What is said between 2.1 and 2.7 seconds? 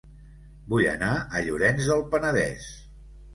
Penedès